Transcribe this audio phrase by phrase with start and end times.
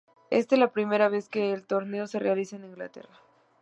[0.31, 3.19] Esta es la primera vez que el torneo se realiza en Inglaterra.